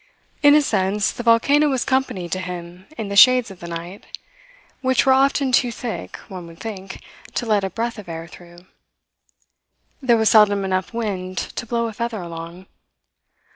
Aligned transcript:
In 0.41 0.55
a 0.55 0.63
sense, 0.63 1.11
the 1.11 1.21
volcano 1.21 1.69
was 1.69 1.85
company 1.85 2.27
to 2.29 2.39
him 2.39 2.87
in 2.97 3.09
the 3.09 3.15
shades 3.15 3.51
of 3.51 3.59
the 3.59 3.67
night 3.67 4.07
which 4.81 5.05
were 5.05 5.13
often 5.13 5.51
too 5.51 5.71
thick, 5.71 6.17
one 6.27 6.47
would 6.47 6.59
think, 6.59 7.03
to 7.35 7.45
let 7.45 7.63
a 7.63 7.69
breath 7.69 7.99
of 7.99 8.09
air 8.09 8.25
through. 8.25 8.65
There 10.01 10.17
was 10.17 10.29
seldom 10.31 10.65
enough 10.65 10.91
wind 10.91 11.37
to 11.37 11.67
blow 11.67 11.85
a 11.85 11.93
feather 11.93 12.19
along. 12.19 12.65